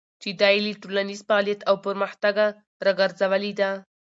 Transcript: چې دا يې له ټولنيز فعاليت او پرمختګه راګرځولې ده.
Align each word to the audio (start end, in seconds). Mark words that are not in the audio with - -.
چې 0.21 0.29
دا 0.39 0.49
يې 0.53 0.59
له 0.65 0.71
ټولنيز 0.83 1.19
فعاليت 1.27 1.61
او 1.69 1.75
پرمختګه 1.85 2.45
راګرځولې 2.85 3.51
ده. 3.59 3.69